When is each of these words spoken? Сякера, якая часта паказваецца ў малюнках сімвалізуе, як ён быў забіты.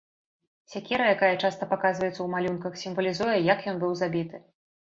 Сякера, 0.71 1.05
якая 1.15 1.29
часта 1.43 1.63
паказваецца 1.75 2.15
ў 2.21 2.27
малюнках 2.37 2.81
сімвалізуе, 2.85 3.39
як 3.53 3.59
ён 3.73 3.77
быў 3.87 3.97
забіты. 4.05 4.45